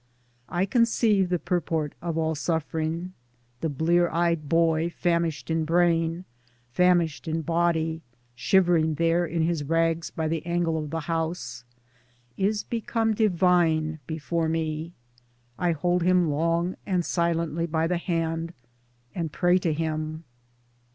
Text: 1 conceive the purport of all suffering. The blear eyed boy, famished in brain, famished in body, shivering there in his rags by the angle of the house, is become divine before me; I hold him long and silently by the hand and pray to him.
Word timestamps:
1 0.47 0.65
conceive 0.65 1.29
the 1.29 1.37
purport 1.37 1.93
of 2.01 2.17
all 2.17 2.33
suffering. 2.33 3.13
The 3.59 3.69
blear 3.69 4.09
eyed 4.09 4.49
boy, 4.49 4.89
famished 4.89 5.51
in 5.51 5.63
brain, 5.63 6.25
famished 6.71 7.27
in 7.27 7.43
body, 7.43 8.01
shivering 8.33 8.95
there 8.95 9.27
in 9.27 9.43
his 9.43 9.63
rags 9.63 10.09
by 10.09 10.27
the 10.27 10.43
angle 10.43 10.75
of 10.75 10.89
the 10.89 11.01
house, 11.01 11.65
is 12.35 12.63
become 12.63 13.13
divine 13.13 13.99
before 14.07 14.49
me; 14.49 14.93
I 15.59 15.71
hold 15.73 16.01
him 16.01 16.31
long 16.31 16.77
and 16.83 17.05
silently 17.05 17.67
by 17.67 17.85
the 17.85 17.97
hand 17.99 18.55
and 19.13 19.31
pray 19.31 19.59
to 19.59 19.71
him. 19.71 20.23